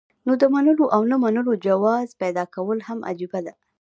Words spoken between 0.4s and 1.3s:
د منلو او نۀ